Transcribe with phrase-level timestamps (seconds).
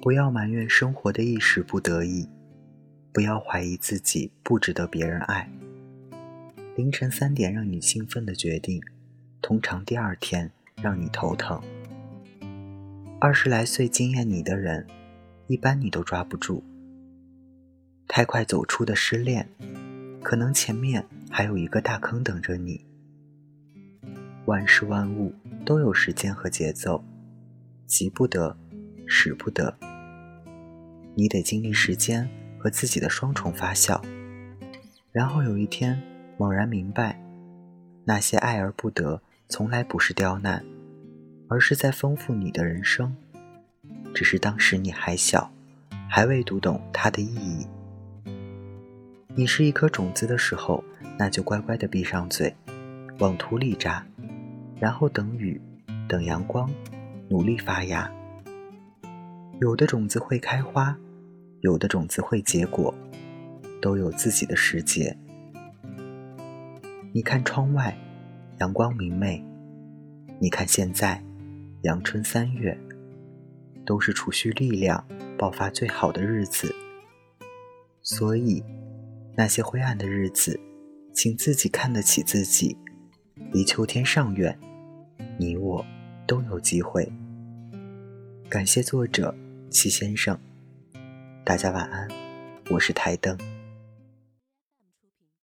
[0.00, 2.28] 不要埋怨生活的一时不得已，
[3.12, 5.50] 不要怀疑自己不值得别人爱。
[6.76, 8.80] 凌晨三点让你兴奋的决定，
[9.42, 11.60] 通常第二天让你头疼。
[13.20, 14.86] 二十来岁惊艳你的人，
[15.48, 16.62] 一般你都抓不住。
[18.06, 19.48] 太快走出的失恋，
[20.22, 22.86] 可能前面还有一个大坑等着你。
[24.44, 25.34] 万事万物
[25.66, 27.04] 都有时间和节奏，
[27.84, 28.56] 急不得，
[29.04, 29.76] 使不得。
[31.18, 34.00] 你得经历时间和自己的双重发酵，
[35.10, 36.00] 然后有一天
[36.36, 37.20] 猛然明白，
[38.04, 40.64] 那些爱而不得，从来不是刁难，
[41.48, 43.16] 而是在丰富你的人生。
[44.14, 45.50] 只是当时你还小，
[46.08, 47.66] 还未读懂它的意义。
[49.34, 50.84] 你是一颗种子的时候，
[51.18, 52.54] 那就乖乖的闭上嘴，
[53.18, 54.06] 往土里扎。
[54.78, 55.60] 然后等雨，
[56.06, 56.70] 等阳光，
[57.28, 58.08] 努力发芽。
[59.60, 60.96] 有的种子会开花，
[61.60, 62.94] 有的种子会结果，
[63.80, 65.16] 都有自己的时节。
[67.12, 67.98] 你看窗外，
[68.60, 69.42] 阳光明媚；
[70.40, 71.22] 你看现在，
[71.82, 72.78] 阳春三月，
[73.84, 75.04] 都是储蓄力量、
[75.36, 76.74] 爆发最好的日子。
[78.02, 78.62] 所以，
[79.36, 80.60] 那些灰暗的日子，
[81.12, 82.76] 请自己看得起自己，
[83.52, 84.56] 离秋天尚远。
[85.38, 85.84] 你我
[86.26, 87.10] 都有机会。
[88.48, 89.34] 感谢作者
[89.70, 90.38] 齐先生，
[91.48, 92.06] 大家晚安，
[92.68, 93.34] 我是台灯。